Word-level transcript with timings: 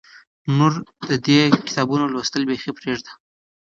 نور 0.57 0.73
د 1.07 1.09
دې 1.25 1.39
کتابونو 1.65 2.05
لوستل 2.13 2.43
بیخي 2.49 2.71
پرېږده. 2.79 3.11